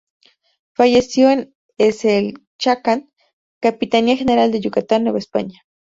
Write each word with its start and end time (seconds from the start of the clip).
Falleció 0.73 1.29
en 1.29 1.53
Hecelchakán, 1.77 3.11
Capitanía 3.61 4.17
General 4.17 4.51
de 4.51 4.59
Yucatán, 4.59 5.03
Nueva 5.03 5.19
España. 5.19 5.61